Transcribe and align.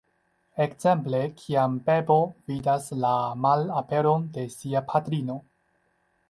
Ekzemple 0.63 1.19
kiam 1.41 1.75
bebo 1.89 2.17
vidas 2.53 2.87
la 3.05 3.13
malaperon 3.43 4.27
de 4.39 4.47
sia 4.55 4.83
patrino. 4.95 5.39